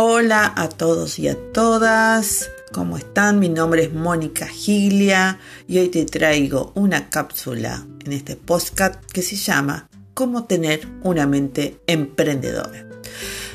Hola 0.00 0.52
a 0.54 0.68
todos 0.68 1.18
y 1.18 1.26
a 1.26 1.36
todas, 1.52 2.48
¿cómo 2.70 2.98
están? 2.98 3.40
Mi 3.40 3.48
nombre 3.48 3.82
es 3.82 3.92
Mónica 3.92 4.46
Gilia 4.46 5.40
y 5.66 5.78
hoy 5.78 5.88
te 5.88 6.04
traigo 6.04 6.70
una 6.76 7.10
cápsula 7.10 7.84
en 8.04 8.12
este 8.12 8.36
podcast 8.36 9.04
que 9.06 9.22
se 9.22 9.34
llama 9.34 9.88
Cómo 10.14 10.44
tener 10.44 10.86
una 11.02 11.26
mente 11.26 11.80
emprendedora. 11.88 12.86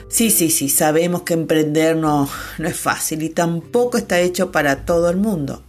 Sí, 0.09 0.31
sí, 0.31 0.49
sí, 0.49 0.67
sabemos 0.67 1.21
que 1.21 1.33
emprender 1.33 1.95
no, 1.95 2.29
no 2.57 2.67
es 2.67 2.77
fácil 2.77 3.23
y 3.23 3.29
tampoco 3.29 3.97
está 3.97 4.19
hecho 4.19 4.51
para 4.51 4.83
todo 4.83 5.09
el 5.09 5.15
mundo. 5.15 5.63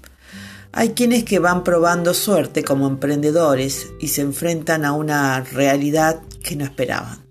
Hay 0.72 0.88
quienes 0.88 1.22
que 1.22 1.38
van 1.38 1.62
probando 1.62 2.14
suerte 2.14 2.64
como 2.64 2.88
emprendedores 2.88 3.92
y 4.00 4.08
se 4.08 4.22
enfrentan 4.22 4.84
a 4.84 4.90
una 4.90 5.40
realidad 5.40 6.20
que 6.42 6.56
no 6.56 6.64
esperaban. 6.64 7.24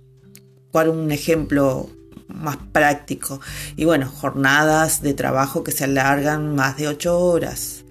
Por 0.71 0.87
un 0.87 1.11
ejemplo 1.11 1.89
más 2.27 2.57
práctico. 2.71 3.39
Y 3.75 3.85
bueno, 3.85 4.09
jornadas 4.09 5.01
de 5.01 5.13
trabajo 5.13 5.63
que 5.63 5.71
se 5.71 5.85
alargan 5.85 6.55
más 6.55 6.77
de 6.77 6.87
ocho 6.87 7.19
horas. 7.19 7.83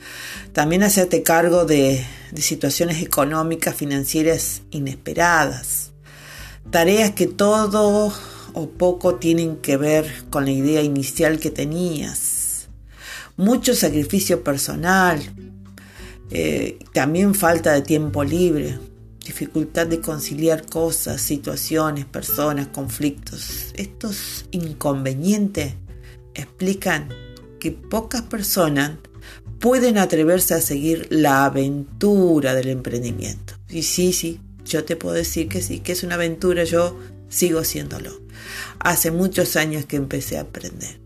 También 0.52 0.82
hacerte 0.82 1.22
cargo 1.22 1.64
de, 1.64 2.04
situaciones 2.36 3.02
económicas, 3.02 3.74
financieras 3.74 4.62
inesperadas. 4.70 5.92
Tareas 6.70 7.12
que 7.12 7.26
todo 7.26 8.12
o 8.54 8.68
poco 8.70 9.16
tienen 9.16 9.56
que 9.56 9.76
ver 9.76 10.24
con 10.30 10.44
la 10.44 10.50
idea 10.50 10.82
inicial 10.82 11.38
que 11.38 11.50
tenías. 11.50 12.68
Mucho 13.36 13.74
sacrificio 13.74 14.44
personal. 14.44 15.20
Eh, 16.30 16.78
también 16.92 17.34
falta 17.34 17.72
de 17.72 17.82
tiempo 17.82 18.24
libre 18.24 18.78
dificultad 19.32 19.86
de 19.86 20.02
conciliar 20.02 20.66
cosas, 20.66 21.22
situaciones, 21.22 22.04
personas, 22.04 22.68
conflictos. 22.68 23.72
Estos 23.74 24.44
inconvenientes 24.50 25.72
explican 26.34 27.08
que 27.58 27.72
pocas 27.72 28.20
personas 28.20 28.98
pueden 29.58 29.96
atreverse 29.96 30.52
a 30.52 30.60
seguir 30.60 31.06
la 31.08 31.46
aventura 31.46 32.54
del 32.54 32.68
emprendimiento. 32.68 33.54
Y 33.70 33.84
sí, 33.84 34.12
sí, 34.12 34.38
yo 34.66 34.84
te 34.84 34.96
puedo 34.96 35.14
decir 35.14 35.48
que 35.48 35.62
sí, 35.62 35.80
que 35.80 35.92
es 35.92 36.02
una 36.02 36.16
aventura, 36.16 36.64
yo 36.64 36.98
sigo 37.30 37.60
haciéndolo. 37.60 38.10
Hace 38.80 39.10
muchos 39.10 39.56
años 39.56 39.86
que 39.86 39.96
empecé 39.96 40.36
a 40.36 40.42
aprender. 40.42 41.00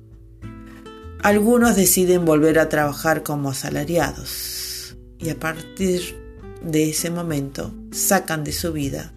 Algunos 1.22 1.76
deciden 1.76 2.24
volver 2.24 2.58
a 2.58 2.68
trabajar 2.68 3.22
como 3.22 3.50
asalariados 3.50 4.96
y 5.20 5.28
a 5.28 5.38
partir 5.38 6.25
de 6.66 6.90
ese 6.90 7.10
momento 7.10 7.72
sacan 7.92 8.44
de 8.44 8.52
su 8.52 8.72
vida 8.72 9.12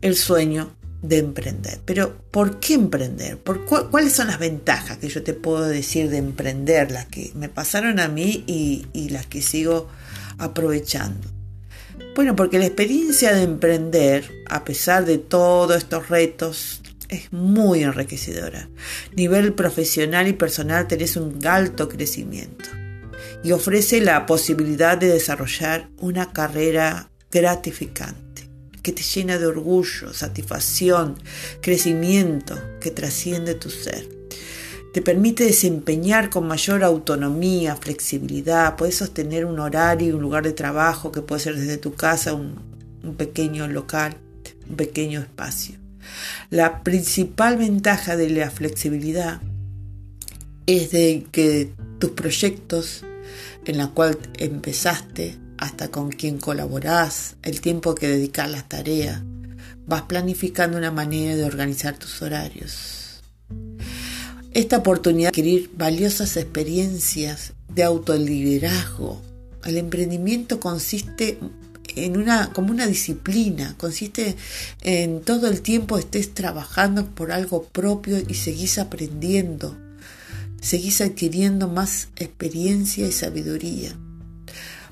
el 0.00 0.16
sueño 0.16 0.74
de 1.02 1.18
emprender. 1.18 1.80
Pero 1.84 2.16
¿por 2.30 2.60
qué 2.60 2.74
emprender? 2.74 3.38
¿Por 3.38 3.64
¿Cuáles 3.64 4.12
son 4.12 4.28
las 4.28 4.38
ventajas 4.38 4.98
que 4.98 5.08
yo 5.08 5.22
te 5.22 5.34
puedo 5.34 5.64
decir 5.64 6.10
de 6.10 6.18
emprender? 6.18 6.90
Las 6.90 7.06
que 7.06 7.32
me 7.34 7.48
pasaron 7.48 8.00
a 8.00 8.08
mí 8.08 8.44
y, 8.46 8.86
y 8.92 9.08
las 9.10 9.26
que 9.26 9.42
sigo 9.42 9.88
aprovechando. 10.38 11.28
Bueno, 12.14 12.36
porque 12.36 12.58
la 12.58 12.66
experiencia 12.66 13.34
de 13.34 13.42
emprender, 13.42 14.30
a 14.48 14.64
pesar 14.64 15.04
de 15.04 15.18
todos 15.18 15.76
estos 15.76 16.08
retos, 16.08 16.82
es 17.08 17.32
muy 17.32 17.82
enriquecedora. 17.82 18.68
Nivel 19.14 19.52
profesional 19.54 20.28
y 20.28 20.32
personal 20.32 20.86
tenés 20.88 21.16
un 21.16 21.44
alto 21.46 21.88
crecimiento 21.88 22.68
y 23.42 23.52
ofrece 23.52 24.00
la 24.00 24.26
posibilidad 24.26 24.98
de 24.98 25.08
desarrollar 25.08 25.88
una 25.98 26.32
carrera 26.32 27.10
gratificante 27.30 28.26
que 28.82 28.92
te 28.92 29.02
llena 29.02 29.36
de 29.36 29.46
orgullo, 29.46 30.12
satisfacción, 30.12 31.18
crecimiento 31.60 32.56
que 32.80 32.92
trasciende 32.92 33.56
tu 33.56 33.68
ser. 33.68 34.08
Te 34.92 35.02
permite 35.02 35.44
desempeñar 35.44 36.30
con 36.30 36.46
mayor 36.46 36.84
autonomía, 36.84 37.74
flexibilidad, 37.74 38.76
puedes 38.76 38.96
sostener 38.96 39.44
un 39.44 39.58
horario 39.58 40.14
un 40.14 40.22
lugar 40.22 40.44
de 40.44 40.52
trabajo 40.52 41.10
que 41.10 41.20
puede 41.20 41.42
ser 41.42 41.56
desde 41.56 41.78
tu 41.78 41.94
casa, 41.94 42.32
un, 42.32 42.60
un 43.02 43.16
pequeño 43.16 43.66
local, 43.66 44.16
un 44.70 44.76
pequeño 44.76 45.20
espacio. 45.20 45.74
La 46.50 46.84
principal 46.84 47.56
ventaja 47.56 48.16
de 48.16 48.30
la 48.30 48.50
flexibilidad 48.50 49.40
es 50.66 50.92
de 50.92 51.26
que 51.32 51.72
tus 51.98 52.10
proyectos 52.10 53.04
en 53.64 53.78
la 53.78 53.88
cual 53.88 54.18
empezaste 54.38 55.38
hasta 55.58 55.88
con 55.88 56.10
quien 56.10 56.38
colaborás, 56.38 57.36
el 57.42 57.60
tiempo 57.60 57.94
que 57.94 58.08
dedicas 58.08 58.46
a 58.46 58.50
las 58.50 58.68
tareas. 58.68 59.22
Vas 59.86 60.02
planificando 60.02 60.76
una 60.76 60.90
manera 60.90 61.36
de 61.36 61.44
organizar 61.44 61.96
tus 61.98 62.20
horarios. 62.22 63.22
Esta 64.52 64.78
oportunidad 64.78 65.32
de 65.32 65.40
adquirir 65.40 65.70
valiosas 65.76 66.36
experiencias 66.36 67.52
de 67.72 67.84
autoliderazgo. 67.84 69.20
El 69.64 69.78
emprendimiento 69.78 70.60
consiste 70.60 71.38
en 71.94 72.16
una, 72.16 72.52
como 72.52 72.70
una 72.70 72.86
disciplina, 72.86 73.74
consiste 73.78 74.36
en 74.82 75.22
todo 75.22 75.46
el 75.48 75.62
tiempo 75.62 75.98
estés 75.98 76.34
trabajando 76.34 77.06
por 77.06 77.32
algo 77.32 77.64
propio 77.64 78.18
y 78.26 78.34
seguís 78.34 78.78
aprendiendo 78.78 79.76
seguís 80.60 81.00
adquiriendo 81.00 81.68
más 81.68 82.08
experiencia 82.16 83.06
y 83.06 83.12
sabiduría. 83.12 83.96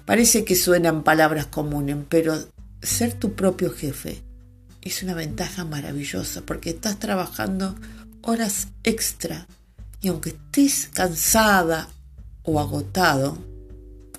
Parece 0.04 0.44
que 0.44 0.54
suenan 0.54 1.02
palabras 1.02 1.47
comunes, 1.47 1.97
pero 2.08 2.36
ser 2.82 3.14
tu 3.14 3.34
propio 3.34 3.70
jefe 3.70 4.22
es 4.82 5.02
una 5.02 5.14
ventaja 5.14 5.64
maravillosa 5.64 6.42
porque 6.42 6.70
estás 6.70 6.98
trabajando 6.98 7.75
horas 8.22 8.69
extra 8.82 9.47
y 10.00 10.08
aunque 10.08 10.30
estés 10.30 10.91
cansada 10.92 11.88
o 12.42 12.60
agotado, 12.60 13.38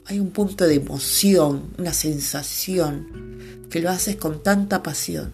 hay 0.06 0.20
un 0.20 0.32
punto 0.32 0.66
de 0.66 0.76
emoción, 0.76 1.74
una 1.78 1.94
sensación 1.94 3.68
que 3.70 3.80
lo 3.80 3.90
haces 3.92 4.16
con 4.16 4.42
tanta 4.42 4.82
pasión 4.82 5.34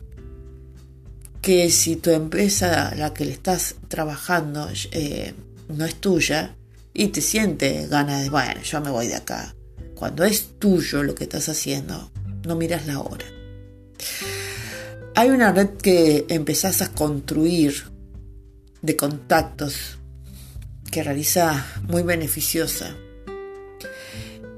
que 1.42 1.72
si 1.72 1.96
tu 1.96 2.12
empresa 2.12 2.94
la 2.96 3.14
que 3.14 3.26
le 3.26 3.32
estás 3.32 3.76
trabajando 3.88 4.70
eh, 4.92 5.34
no 5.78 5.86
es 5.86 5.96
tuya 5.96 6.56
y 6.94 7.08
te 7.08 7.22
sientes 7.22 7.90
ganas 7.90 8.24
de, 8.24 8.30
bueno, 8.30 8.62
yo 8.62 8.82
me 8.82 8.90
voy 8.90 9.08
de 9.08 9.16
acá. 9.16 9.56
Cuando 9.96 10.24
es 10.24 10.60
tuyo 10.60 11.04
lo 11.04 11.16
que 11.16 11.24
estás 11.24 11.50
haciendo, 11.50 12.12
no 12.46 12.56
miras 12.56 12.88
la 12.88 13.00
hora. 13.00 13.26
Hay 15.16 15.30
una 15.30 15.52
red 15.52 15.70
que 15.78 16.26
empezás 16.30 16.82
a 16.82 16.92
construir 16.92 17.84
de 18.82 18.96
contactos 18.96 19.98
que 20.92 21.04
realiza 21.04 21.66
muy 21.88 22.04
beneficiosa. 22.04 22.96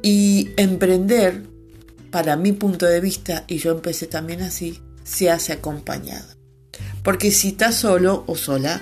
Y 0.01 0.50
emprender, 0.57 1.44
para 2.12 2.35
mi 2.35 2.51
punto 2.51 2.85
de 2.85 3.00
vista, 3.00 3.45
y 3.47 3.57
yo 3.57 3.72
empecé 3.72 4.07
también 4.07 4.41
así, 4.41 4.81
se 5.03 5.30
hace 5.30 5.53
acompañado. 5.53 6.28
Porque 7.03 7.31
si 7.31 7.50
estás 7.50 7.75
solo 7.75 8.24
o 8.28 8.35
sola, 8.35 8.81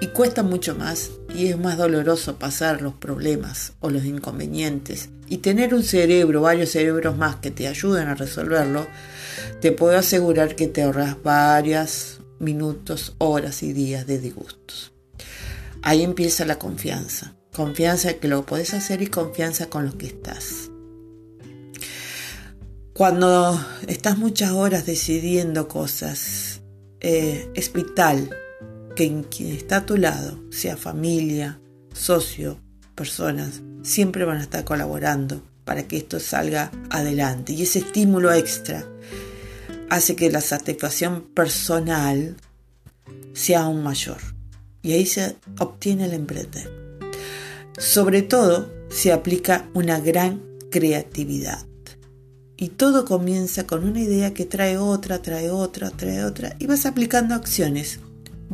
y 0.00 0.08
cuesta 0.08 0.42
mucho 0.42 0.74
más 0.74 1.10
y 1.34 1.48
es 1.48 1.58
más 1.58 1.76
doloroso 1.76 2.38
pasar 2.38 2.82
los 2.82 2.94
problemas 2.94 3.72
o 3.80 3.90
los 3.90 4.04
inconvenientes 4.04 5.10
y 5.28 5.38
tener 5.38 5.74
un 5.74 5.82
cerebro, 5.82 6.42
varios 6.42 6.70
cerebros 6.70 7.16
más 7.16 7.36
que 7.36 7.50
te 7.50 7.68
ayuden 7.68 8.08
a 8.08 8.14
resolverlo, 8.14 8.86
te 9.60 9.72
puedo 9.72 9.98
asegurar 9.98 10.56
que 10.56 10.68
te 10.68 10.82
ahorras 10.82 11.22
varias 11.22 12.20
minutos, 12.38 13.14
horas 13.18 13.62
y 13.62 13.72
días 13.72 14.06
de 14.06 14.18
disgustos. 14.18 14.92
Ahí 15.82 16.02
empieza 16.02 16.44
la 16.44 16.58
confianza, 16.58 17.34
confianza 17.52 18.14
que 18.14 18.28
lo 18.28 18.44
puedes 18.46 18.74
hacer 18.74 19.02
y 19.02 19.08
confianza 19.08 19.68
con 19.68 19.86
lo 19.86 19.96
que 19.96 20.06
estás. 20.06 20.70
Cuando 22.94 23.64
estás 23.86 24.18
muchas 24.18 24.50
horas 24.52 24.86
decidiendo 24.86 25.68
cosas, 25.68 26.62
eh, 27.00 27.48
es 27.54 27.72
vital 27.72 28.28
que 28.98 29.24
quien 29.30 29.52
está 29.52 29.76
a 29.76 29.86
tu 29.86 29.96
lado, 29.96 30.40
sea 30.50 30.76
familia, 30.76 31.60
socio, 31.94 32.58
personas, 32.96 33.62
siempre 33.84 34.24
van 34.24 34.38
a 34.38 34.42
estar 34.42 34.64
colaborando 34.64 35.40
para 35.64 35.86
que 35.86 35.98
esto 35.98 36.18
salga 36.18 36.72
adelante. 36.90 37.52
Y 37.52 37.62
ese 37.62 37.78
estímulo 37.78 38.32
extra 38.32 38.84
hace 39.88 40.16
que 40.16 40.32
la 40.32 40.40
satisfacción 40.40 41.28
personal 41.32 42.34
sea 43.34 43.60
aún 43.60 43.84
mayor. 43.84 44.18
Y 44.82 44.94
ahí 44.94 45.06
se 45.06 45.36
obtiene 45.60 46.06
el 46.06 46.14
emprender. 46.14 46.98
Sobre 47.78 48.22
todo 48.22 48.68
se 48.90 49.12
aplica 49.12 49.70
una 49.74 50.00
gran 50.00 50.42
creatividad. 50.72 51.64
Y 52.56 52.70
todo 52.70 53.04
comienza 53.04 53.64
con 53.64 53.84
una 53.84 54.00
idea 54.00 54.34
que 54.34 54.44
trae 54.44 54.76
otra, 54.76 55.22
trae 55.22 55.52
otra, 55.52 55.90
trae 55.90 56.24
otra. 56.24 56.56
Y 56.58 56.66
vas 56.66 56.84
aplicando 56.84 57.36
acciones 57.36 58.00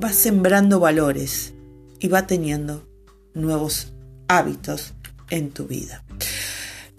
va 0.03 0.13
sembrando 0.13 0.81
valores 0.81 1.55
y 2.01 2.09
va 2.09 2.27
teniendo 2.27 2.87
nuevos 3.35 3.93
hábitos 4.29 4.95
en 5.31 5.51
tu 5.51 5.67
vida. 5.67 6.05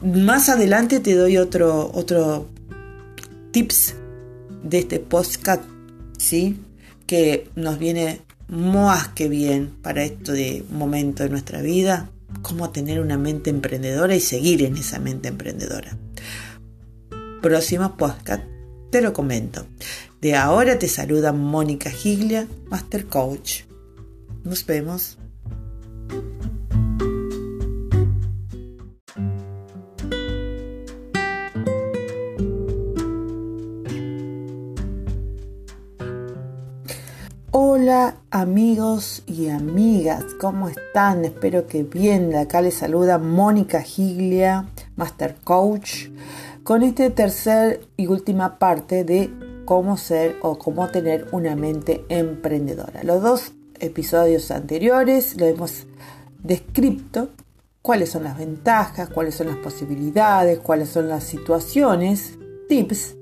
Más 0.02 0.50
adelante 0.50 1.00
te 1.00 1.16
doy 1.16 1.38
otro, 1.38 1.92
otro 1.94 2.50
tips 3.52 3.96
de 4.64 4.80
este 4.80 5.00
podcast, 5.00 5.64
¿sí? 6.18 6.60
Que 7.06 7.50
nos 7.56 7.80
viene 7.80 8.22
más 8.48 9.10
que 9.10 9.30
bien 9.30 9.74
para 9.82 10.04
este 10.04 10.64
momento 10.70 11.24
de 11.24 11.30
nuestra 11.30 11.62
vida 11.62 12.10
cómo 12.42 12.70
tener 12.70 13.00
una 13.00 13.18
mente 13.18 13.50
emprendedora 13.50 14.16
y 14.16 14.20
seguir 14.20 14.64
en 14.64 14.78
esa 14.78 15.00
mente 15.00 15.30
emprendedora. 15.30 15.98
Próximo 17.42 17.96
podcast 17.98 18.44
te 18.92 19.02
lo 19.02 19.14
comento. 19.14 19.66
De 20.26 20.34
ahora 20.34 20.80
te 20.80 20.88
saluda 20.88 21.34
Mónica 21.34 21.92
Giglia, 21.92 22.48
Master 22.72 23.06
Coach. 23.06 23.62
Nos 24.44 24.66
vemos. 24.66 25.20
Hola 37.52 38.16
amigos 38.32 39.22
y 39.28 39.50
amigas, 39.50 40.24
¿cómo 40.42 40.70
están? 40.70 41.24
Espero 41.24 41.68
que 41.68 41.84
bien. 41.84 42.32
De 42.32 42.40
acá 42.40 42.64
les 42.64 42.74
saluda 42.74 43.20
Mónica 43.20 43.84
Giglia, 43.84 44.72
Master 44.96 45.36
Coach, 45.44 46.08
con 46.64 46.82
esta 46.82 47.12
tercer 47.12 47.88
y 47.96 48.08
última 48.08 48.58
parte 48.58 49.04
de 49.04 49.45
cómo 49.66 49.98
ser 49.98 50.38
o 50.42 50.58
cómo 50.58 50.88
tener 50.90 51.28
una 51.32 51.56
mente 51.56 52.06
emprendedora. 52.10 53.04
Los 53.04 53.22
dos 53.22 53.52
episodios 53.80 54.52
anteriores 54.52 55.36
lo 55.38 55.46
hemos 55.46 55.86
descrito, 56.42 57.30
cuáles 57.82 58.10
son 58.12 58.24
las 58.24 58.38
ventajas, 58.38 59.10
cuáles 59.10 59.36
son 59.36 59.48
las 59.48 59.58
posibilidades, 59.58 60.60
cuáles 60.60 60.90
son 60.90 61.10
las 61.10 61.24
situaciones, 61.24 62.38
tips 62.68 63.16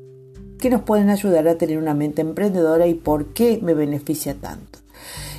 que 0.60 0.70
nos 0.70 0.84
pueden 0.84 1.10
ayudar 1.10 1.48
a 1.48 1.58
tener 1.58 1.78
una 1.78 1.94
mente 1.94 2.22
emprendedora 2.22 2.88
y 2.88 2.94
por 2.94 3.34
qué 3.34 3.60
me 3.62 3.74
beneficia 3.74 4.36
tanto. 4.36 4.80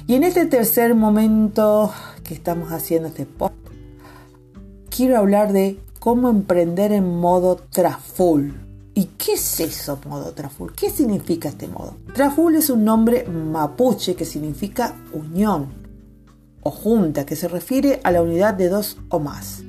Y 0.06 0.16
en 0.16 0.24
este 0.24 0.44
tercer 0.44 0.94
momento 0.94 1.90
que 2.24 2.34
estamos 2.34 2.72
haciendo 2.72 3.08
este 3.08 3.24
post, 3.24 3.54
quiero 4.94 5.16
hablar 5.16 5.54
de 5.54 5.78
cómo 5.98 6.28
emprender 6.28 6.92
en 6.92 7.08
modo 7.08 7.56
traful. 7.56 8.54
¿Y 8.96 9.06
qué 9.19 9.32
es 9.32 9.58
eso, 9.58 9.99
modo 10.08 10.32
traful? 10.32 10.73
¿Qué 10.73 10.88
significa 10.88 11.49
este 11.49 11.67
modo? 11.67 11.96
Traful 12.14 12.55
es 12.55 12.70
un 12.70 12.85
nombre 12.85 13.25
mapuche 13.25 14.14
que 14.14 14.25
significa 14.25 14.94
unión 15.12 15.73
o 16.62 16.70
junta, 16.70 17.26
que 17.26 17.35
se 17.35 17.49
refiere 17.49 18.00
a 18.05 18.12
la 18.12 18.23
unidad 18.23 18.55
de 18.55 18.69
dos 18.69 18.96
o 19.08 19.19
más. 19.19 19.64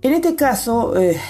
En 0.00 0.12
este 0.12 0.36
caso, 0.36 0.96
eh, 0.96 1.20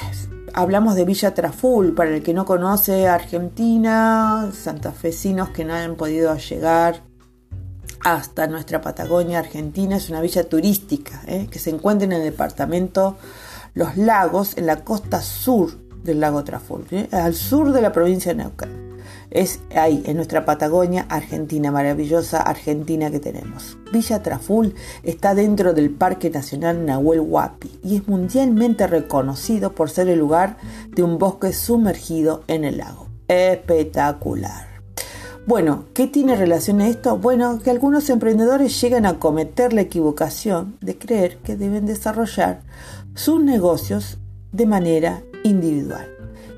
hablamos 0.52 0.94
de 0.94 1.06
Villa 1.06 1.32
Traful, 1.32 1.94
para 1.94 2.10
el 2.10 2.22
que 2.22 2.34
no 2.34 2.44
conoce 2.44 3.08
Argentina, 3.08 4.50
santafesinos 4.52 5.48
que 5.48 5.64
no 5.64 5.72
han 5.72 5.96
podido 5.96 6.36
llegar 6.36 7.02
hasta 8.04 8.46
nuestra 8.46 8.82
Patagonia 8.82 9.38
Argentina, 9.38 9.96
es 9.96 10.10
una 10.10 10.20
villa 10.20 10.44
turística 10.44 11.22
¿eh? 11.26 11.48
que 11.50 11.58
se 11.58 11.70
encuentra 11.70 12.04
en 12.04 12.12
el 12.12 12.22
departamento 12.22 13.16
Los 13.72 13.96
Lagos, 13.96 14.56
en 14.58 14.66
la 14.66 14.84
costa 14.84 15.22
sur 15.22 15.87
del 16.02 16.20
lago 16.20 16.44
Traful, 16.44 16.84
¿eh? 16.90 17.08
al 17.12 17.34
sur 17.34 17.72
de 17.72 17.82
la 17.82 17.92
provincia 17.92 18.32
de 18.32 18.42
Neuquén 18.42 18.88
es 19.30 19.60
ahí, 19.74 20.02
en 20.06 20.16
nuestra 20.16 20.44
Patagonia 20.44 21.06
Argentina, 21.08 21.70
maravillosa 21.70 22.40
Argentina 22.40 23.10
que 23.10 23.20
tenemos. 23.20 23.76
Villa 23.92 24.22
Traful 24.22 24.74
está 25.02 25.34
dentro 25.34 25.74
del 25.74 25.90
Parque 25.90 26.30
Nacional 26.30 26.86
Nahuel 26.86 27.20
Huapi 27.20 27.80
y 27.84 27.96
es 27.96 28.08
mundialmente 28.08 28.86
reconocido 28.86 29.72
por 29.72 29.90
ser 29.90 30.08
el 30.08 30.18
lugar 30.18 30.56
de 30.90 31.02
un 31.02 31.18
bosque 31.18 31.52
sumergido 31.52 32.42
en 32.46 32.64
el 32.64 32.78
lago. 32.78 33.08
Espectacular. 33.28 34.66
Bueno, 35.46 35.86
¿qué 35.94 36.06
tiene 36.06 36.36
relación 36.36 36.80
a 36.80 36.88
esto? 36.88 37.16
Bueno, 37.16 37.58
que 37.58 37.70
algunos 37.70 38.08
emprendedores 38.10 38.78
llegan 38.80 39.06
a 39.06 39.18
cometer 39.18 39.72
la 39.72 39.80
equivocación 39.80 40.76
de 40.80 40.98
creer 40.98 41.38
que 41.38 41.56
deben 41.56 41.86
desarrollar 41.86 42.60
sus 43.14 43.42
negocios 43.42 44.18
de 44.52 44.66
manera 44.66 45.22
individual. 45.48 46.06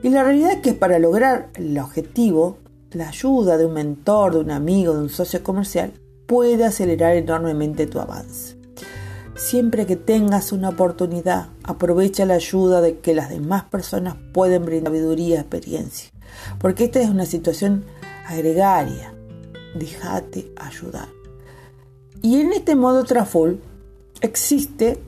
Y 0.02 0.10
la 0.10 0.22
realidad 0.24 0.52
es 0.52 0.60
que 0.60 0.72
para 0.72 0.98
lograr 0.98 1.50
el 1.54 1.78
objetivo, 1.78 2.58
la 2.92 3.08
ayuda 3.08 3.56
de 3.56 3.66
un 3.66 3.74
mentor, 3.74 4.34
de 4.34 4.40
un 4.40 4.50
amigo, 4.50 4.94
de 4.94 5.00
un 5.00 5.08
socio 5.08 5.42
comercial, 5.42 5.92
puede 6.26 6.64
acelerar 6.64 7.16
enormemente 7.16 7.86
tu 7.86 8.00
avance. 8.00 8.56
Siempre 9.36 9.86
que 9.86 9.96
tengas 9.96 10.52
una 10.52 10.68
oportunidad, 10.68 11.48
aprovecha 11.64 12.26
la 12.26 12.34
ayuda 12.34 12.80
de 12.80 12.98
que 12.98 13.14
las 13.14 13.30
demás 13.30 13.64
personas 13.64 14.16
pueden 14.32 14.64
brindar 14.64 14.92
sabiduría 14.92 15.36
y 15.36 15.38
experiencia. 15.38 16.10
Porque 16.58 16.84
esta 16.84 17.00
es 17.00 17.08
una 17.08 17.26
situación 17.26 17.84
agregaria. 18.26 19.14
Déjate 19.74 20.52
ayudar. 20.56 21.08
Y 22.22 22.40
en 22.40 22.52
este 22.52 22.76
modo 22.76 23.04
Traful 23.04 23.60
existe 24.20 25.02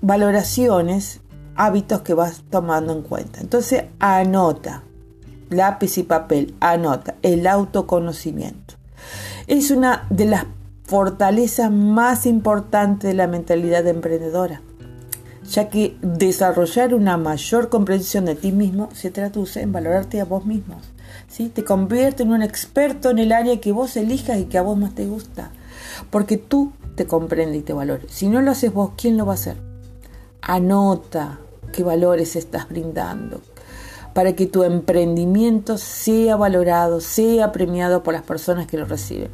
valoraciones 0.00 1.20
hábitos 1.58 2.02
que 2.02 2.14
vas 2.14 2.42
tomando 2.48 2.92
en 2.92 3.02
cuenta. 3.02 3.40
Entonces, 3.40 3.84
anota, 3.98 4.84
lápiz 5.50 5.98
y 5.98 6.04
papel, 6.04 6.54
anota, 6.60 7.16
el 7.22 7.46
autoconocimiento. 7.46 8.74
Es 9.48 9.70
una 9.70 10.06
de 10.08 10.26
las 10.26 10.46
fortalezas 10.84 11.70
más 11.70 12.26
importantes 12.26 13.08
de 13.08 13.14
la 13.14 13.26
mentalidad 13.26 13.86
emprendedora, 13.88 14.62
ya 15.50 15.68
que 15.68 15.96
desarrollar 16.00 16.94
una 16.94 17.16
mayor 17.16 17.68
comprensión 17.68 18.24
de 18.24 18.36
ti 18.36 18.52
mismo 18.52 18.88
se 18.94 19.10
traduce 19.10 19.60
en 19.60 19.72
valorarte 19.72 20.20
a 20.20 20.24
vos 20.24 20.46
mismo. 20.46 20.80
¿sí? 21.26 21.48
Te 21.48 21.64
convierte 21.64 22.22
en 22.22 22.30
un 22.30 22.42
experto 22.42 23.10
en 23.10 23.18
el 23.18 23.32
área 23.32 23.60
que 23.60 23.72
vos 23.72 23.96
elijas 23.96 24.38
y 24.38 24.44
que 24.44 24.58
a 24.58 24.62
vos 24.62 24.78
más 24.78 24.94
te 24.94 25.06
gusta, 25.06 25.50
porque 26.10 26.36
tú 26.36 26.72
te 26.94 27.06
comprendes 27.06 27.58
y 27.58 27.62
te 27.62 27.72
valores. 27.72 28.12
Si 28.12 28.28
no 28.28 28.40
lo 28.42 28.52
haces 28.52 28.72
vos, 28.72 28.92
¿quién 28.96 29.16
lo 29.16 29.26
va 29.26 29.32
a 29.32 29.34
hacer? 29.34 29.56
Anota, 30.40 31.40
qué 31.72 31.82
valores 31.82 32.36
estás 32.36 32.68
brindando, 32.68 33.40
para 34.14 34.34
que 34.34 34.46
tu 34.46 34.64
emprendimiento 34.64 35.78
sea 35.78 36.36
valorado, 36.36 37.00
sea 37.00 37.52
premiado 37.52 38.02
por 38.02 38.14
las 38.14 38.22
personas 38.22 38.66
que 38.66 38.78
lo 38.78 38.84
reciben. 38.84 39.30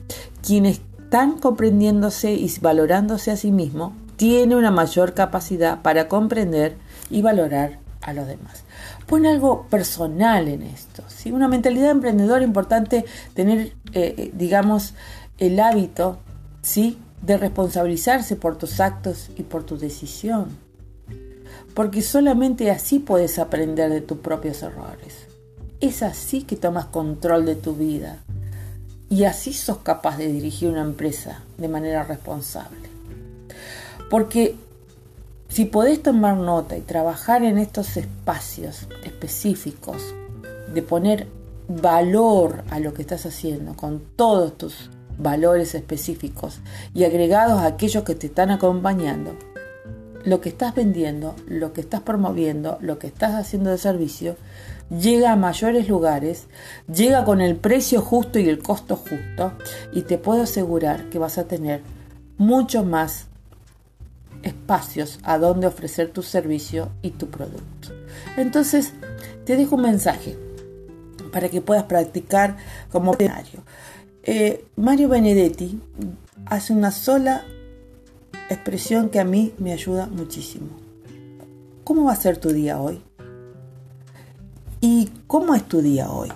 Quienes 0.47 0.81
están 1.15 1.39
comprendiéndose 1.39 2.33
y 2.33 2.53
valorándose 2.61 3.31
a 3.31 3.37
sí 3.37 3.53
mismo, 3.53 3.95
tiene 4.17 4.57
una 4.57 4.73
mayor 4.73 5.15
capacidad 5.15 5.81
para 5.81 6.09
comprender 6.09 6.77
y 7.09 7.23
valorar 7.23 7.79
a 8.03 8.13
los 8.13 8.27
demás. 8.27 8.65
Pon 9.07 9.25
algo 9.25 9.67
personal 9.69 10.49
en 10.49 10.63
esto. 10.63 11.05
¿sí? 11.07 11.31
Una 11.31 11.47
mentalidad 11.47 11.91
emprendedora 11.91 12.43
importante 12.43 13.05
tener, 13.35 13.59
eh, 13.61 13.75
eh, 13.93 14.31
digamos, 14.35 14.95
el 15.39 15.61
hábito 15.61 16.19
¿sí? 16.63 16.99
de 17.23 17.37
responsabilizarse 17.37 18.35
por 18.35 18.57
tus 18.57 18.81
actos 18.81 19.31
y 19.37 19.45
por 19.45 19.63
tu 19.65 19.79
decisión 19.79 20.49
porque 21.75 22.03
solamente 22.03 22.71
así 22.71 22.99
puedes 22.99 23.39
aprender 23.39 23.91
de 23.91 24.01
tus 24.01 24.19
propios 24.19 24.63
errores. 24.63 25.27
Es 25.81 26.03
así 26.03 26.43
que 26.43 26.57
tomas 26.57 26.87
control 26.87 27.47
de 27.47 27.57
tu 27.57 27.75
vida 27.75 28.19
y 29.11 29.25
así 29.25 29.53
sos 29.53 29.79
capaz 29.79 30.17
de 30.17 30.29
dirigir 30.29 30.71
una 30.71 30.83
empresa 30.83 31.43
de 31.59 31.69
manera 31.69 32.05
responsable. 32.05 32.89
Porque 34.11 34.57
si 35.49 35.67
podés 35.67 36.03
tomar 36.03 36.37
nota 36.37 36.77
y 36.77 36.81
trabajar 36.81 37.43
en 37.45 37.59
estos 37.59 37.97
espacios 37.97 38.89
específicos, 39.05 40.03
de 40.73 40.83
poner 40.83 41.29
valor 41.69 42.65
a 42.71 42.81
lo 42.81 42.93
que 42.93 43.03
estás 43.03 43.25
haciendo 43.27 43.75
con 43.75 44.03
todos 44.17 44.59
tus 44.59 44.91
valores 45.17 45.75
específicos 45.75 46.59
y 46.93 47.05
agregados 47.05 47.61
a 47.61 47.67
aquellos 47.67 48.05
que 48.05 48.15
te 48.15 48.27
están 48.27 48.51
acompañando, 48.51 49.37
lo 50.25 50.41
que 50.41 50.49
estás 50.49 50.75
vendiendo, 50.75 51.35
lo 51.47 51.73
que 51.73 51.81
estás 51.81 52.01
promoviendo, 52.01 52.79
lo 52.81 52.99
que 52.99 53.07
estás 53.07 53.35
haciendo 53.35 53.71
de 53.71 53.79
servicio, 53.79 54.37
llega 54.91 55.33
a 55.33 55.37
mayores 55.37 55.89
lugares, 55.89 56.47
llega 56.93 57.25
con 57.25 57.41
el 57.41 57.57
precio 57.57 58.01
justo 58.01 58.39
y 58.39 58.49
el 58.49 58.63
costo 58.63 58.97
justo 58.97 59.53
y 59.93 60.03
te 60.03 60.19
puedo 60.19 60.43
asegurar 60.43 61.09
que 61.11 61.19
vas 61.19 61.39
a 61.39 61.45
tener 61.45 61.83
mucho 62.39 62.85
más 62.85 63.27
espacios 64.43 65.19
a 65.23 65.39
donde 65.39 65.67
ofrecer 65.67 66.11
tu 66.11 66.23
servicio 66.23 66.91
y 67.03 67.11
tu 67.11 67.29
producto. 67.29 67.91
Entonces, 68.37 68.93
te 69.45 69.57
dejo 69.57 69.77
un 69.77 69.83
mensaje 69.83 70.37
para 71.33 71.49
que 71.49 71.61
puedas 71.61 71.85
practicar 71.85 72.57
como 72.93 73.13
escenario. 73.13 73.63
Eh, 74.23 74.65
Mario 74.77 75.09
Benedetti 75.09 75.81
hace 76.47 76.73
una 76.73 76.91
sola 76.91 77.45
expresión 78.49 79.09
que 79.11 79.21
a 79.21 79.25
mí 79.25 79.55
me 79.59 79.73
ayuda 79.73 80.07
muchísimo. 80.07 80.69
¿Cómo 81.85 82.05
va 82.05 82.13
a 82.13 82.17
ser 82.17 82.39
tu 82.39 82.51
día 82.51 82.81
hoy? 82.81 83.03
¿Y 84.81 85.11
cómo 85.27 85.55
es 85.55 85.65
tu 85.65 85.81
día 85.81 86.11
hoy? 86.11 86.31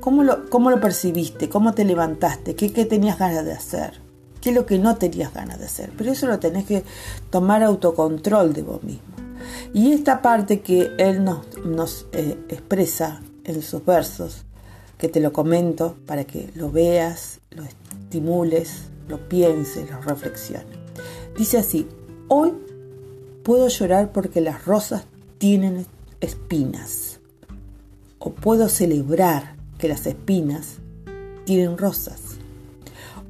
¿Cómo 0.00 0.22
lo, 0.22 0.48
cómo 0.50 0.70
lo 0.70 0.80
percibiste? 0.80 1.48
¿Cómo 1.48 1.72
te 1.72 1.84
levantaste? 1.84 2.54
¿Qué, 2.54 2.72
¿Qué, 2.72 2.84
tenías 2.84 3.18
ganas 3.18 3.44
de 3.44 3.52
hacer? 3.52 4.00
¿Qué 4.40 4.50
es 4.50 4.54
lo 4.54 4.66
que 4.66 4.78
no 4.78 4.96
tenías 4.96 5.32
ganas 5.32 5.58
de 5.58 5.64
hacer? 5.64 5.92
Pero 5.96 6.12
eso 6.12 6.26
lo 6.26 6.38
tenés 6.38 6.66
que 6.66 6.84
tomar 7.30 7.62
autocontrol 7.62 8.52
de 8.52 8.62
vos 8.62 8.82
mismo. 8.82 9.14
Y 9.72 9.92
esta 9.92 10.20
parte 10.20 10.60
que 10.60 10.92
él 10.98 11.24
nos, 11.24 11.46
nos 11.64 12.06
eh, 12.12 12.38
expresa 12.48 13.22
en 13.44 13.62
sus 13.62 13.84
versos, 13.84 14.44
que 14.98 15.08
te 15.08 15.20
lo 15.20 15.32
comento 15.32 15.96
para 16.06 16.24
que 16.24 16.50
lo 16.54 16.70
veas, 16.70 17.40
lo 17.50 17.64
estimules, 17.64 18.84
lo 19.08 19.28
pienses, 19.28 19.90
lo 19.90 20.00
reflexiones. 20.00 20.83
Dice 21.36 21.58
así, 21.58 21.88
hoy 22.28 22.52
puedo 23.42 23.66
llorar 23.66 24.12
porque 24.12 24.40
las 24.40 24.64
rosas 24.64 25.06
tienen 25.38 25.84
espinas. 26.20 27.18
O 28.20 28.30
puedo 28.30 28.68
celebrar 28.68 29.56
que 29.78 29.88
las 29.88 30.06
espinas 30.06 30.76
tienen 31.44 31.76
rosas. 31.76 32.20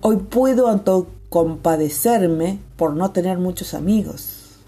Hoy 0.02 0.18
puedo 0.18 0.68
compadecerme 1.30 2.58
por 2.76 2.94
no 2.94 3.10
tener 3.10 3.38
muchos 3.38 3.72
amigos. 3.72 4.60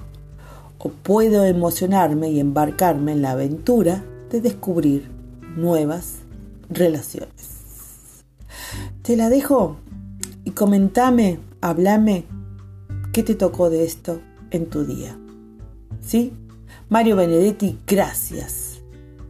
O 0.79 0.89
puedo 0.89 1.45
emocionarme 1.45 2.31
y 2.31 2.41
embarcarme 2.41 3.13
en 3.13 3.23
la 3.23 3.33
aventura 3.33 4.03
de 4.31 4.41
descubrir 4.41 5.11
nuevas 5.57 6.17
relaciones. 6.71 8.25
Te 9.03 9.15
la 9.15 9.29
dejo 9.29 9.77
y 10.45 10.53
comentame, 10.53 11.39
hablame 11.61 12.25
qué 13.17 13.23
te 13.23 13.35
tocó 13.35 13.71
de 13.71 13.83
esto 13.83 14.21
en 14.51 14.67
tu 14.67 14.85
día. 14.85 15.19
¿Sí? 16.03 16.35
Mario 16.91 17.17
Benedetti, 17.17 17.79
gracias, 17.87 18.83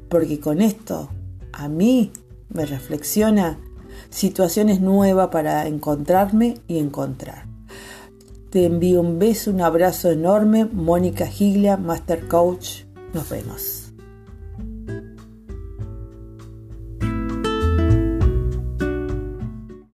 porque 0.08 0.40
con 0.40 0.60
esto 0.60 1.08
a 1.52 1.68
mí 1.68 2.10
me 2.48 2.66
reflexiona 2.66 3.60
situaciones 4.10 4.80
nuevas 4.80 5.28
para 5.28 5.68
encontrarme 5.68 6.58
y 6.66 6.78
encontrar. 6.78 7.46
Te 8.50 8.64
envío 8.64 9.02
un 9.02 9.20
beso, 9.20 9.52
un 9.52 9.60
abrazo 9.60 10.10
enorme. 10.10 10.64
Mónica 10.64 11.28
Giglia, 11.28 11.76
Master 11.76 12.26
Coach. 12.26 12.86
Nos 13.14 13.28
vemos. 13.30 13.85